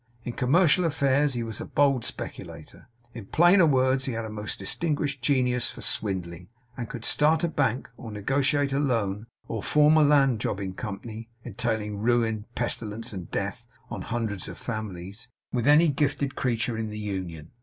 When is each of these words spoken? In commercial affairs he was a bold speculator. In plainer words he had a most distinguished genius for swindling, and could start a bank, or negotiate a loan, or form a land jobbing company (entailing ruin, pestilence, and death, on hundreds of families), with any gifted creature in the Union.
In 0.23 0.33
commercial 0.33 0.83
affairs 0.83 1.35
he 1.35 1.43
was 1.43 1.61
a 1.61 1.65
bold 1.67 2.03
speculator. 2.03 2.87
In 3.13 3.27
plainer 3.27 3.67
words 3.67 4.05
he 4.05 4.13
had 4.13 4.25
a 4.25 4.31
most 4.31 4.57
distinguished 4.57 5.21
genius 5.21 5.69
for 5.69 5.83
swindling, 5.83 6.47
and 6.75 6.89
could 6.89 7.05
start 7.05 7.43
a 7.43 7.47
bank, 7.47 7.87
or 7.97 8.11
negotiate 8.11 8.73
a 8.73 8.79
loan, 8.79 9.27
or 9.47 9.61
form 9.61 9.97
a 9.97 10.01
land 10.03 10.39
jobbing 10.39 10.73
company 10.73 11.29
(entailing 11.45 11.99
ruin, 11.99 12.45
pestilence, 12.55 13.13
and 13.13 13.29
death, 13.29 13.67
on 13.91 14.01
hundreds 14.01 14.47
of 14.47 14.57
families), 14.57 15.27
with 15.53 15.67
any 15.67 15.87
gifted 15.87 16.33
creature 16.33 16.75
in 16.75 16.89
the 16.89 16.97
Union. 16.97 17.51